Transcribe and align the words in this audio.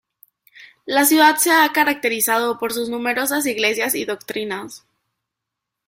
La 0.87 1.05
ciudad 1.05 1.35
se 1.37 1.51
ha 1.51 1.71
caracterizado 1.71 2.57
por 2.57 2.73
sus 2.73 2.89
numerosas 2.89 3.45
iglesias 3.45 3.93
y 3.93 4.03
doctrinas. 4.03 4.83